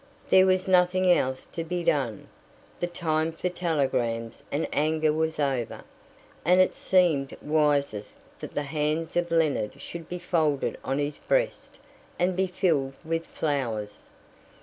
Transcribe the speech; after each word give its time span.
There 0.31 0.47
was 0.47 0.67
nothing 0.67 1.11
else 1.11 1.45
to 1.51 1.63
be 1.63 1.83
done; 1.83 2.27
the 2.79 2.87
time 2.87 3.31
for 3.31 3.49
telegrams 3.49 4.41
and 4.51 4.67
anger 4.73 5.13
was 5.13 5.39
over, 5.39 5.83
and 6.43 6.59
it 6.59 6.73
seemed 6.73 7.37
wisest 7.39 8.17
that 8.39 8.55
the 8.55 8.63
hands 8.63 9.15
of 9.15 9.29
Leonard 9.29 9.79
should 9.79 10.09
be 10.09 10.17
folded 10.17 10.75
on 10.83 10.97
his 10.97 11.19
breast 11.19 11.77
and 12.17 12.35
be 12.35 12.47
filled 12.47 12.95
with 13.05 13.27
flowers. 13.27 14.09